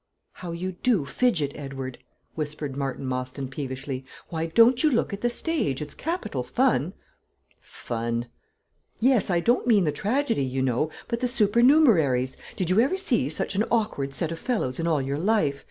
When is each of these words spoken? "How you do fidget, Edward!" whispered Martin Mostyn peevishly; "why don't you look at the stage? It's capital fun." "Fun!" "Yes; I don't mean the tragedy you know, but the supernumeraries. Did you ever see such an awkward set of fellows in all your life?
"How 0.31 0.51
you 0.51 0.71
do 0.71 1.05
fidget, 1.05 1.51
Edward!" 1.53 1.99
whispered 2.33 2.75
Martin 2.75 3.05
Mostyn 3.05 3.47
peevishly; 3.47 4.03
"why 4.29 4.47
don't 4.47 4.81
you 4.81 4.89
look 4.89 5.13
at 5.13 5.21
the 5.21 5.29
stage? 5.29 5.79
It's 5.79 5.93
capital 5.93 6.41
fun." 6.41 6.93
"Fun!" 7.59 8.25
"Yes; 8.99 9.29
I 9.29 9.39
don't 9.39 9.67
mean 9.67 9.83
the 9.83 9.91
tragedy 9.91 10.43
you 10.43 10.63
know, 10.63 10.89
but 11.07 11.19
the 11.19 11.27
supernumeraries. 11.27 12.35
Did 12.55 12.71
you 12.71 12.79
ever 12.79 12.97
see 12.97 13.29
such 13.29 13.53
an 13.53 13.63
awkward 13.69 14.11
set 14.11 14.31
of 14.31 14.39
fellows 14.39 14.79
in 14.79 14.87
all 14.87 15.03
your 15.03 15.19
life? 15.19 15.59